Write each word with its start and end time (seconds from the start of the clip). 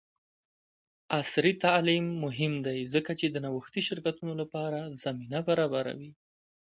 عصري 1.17 1.51
تعلیم 1.65 2.05
مهم 2.23 2.53
دی 2.65 2.79
ځکه 2.93 3.11
چې 3.19 3.25
د 3.29 3.35
نوښتي 3.45 3.81
شرکتونو 3.87 4.33
لپاره 4.41 4.79
زمینه 5.03 5.39
برابروي. 5.47 6.11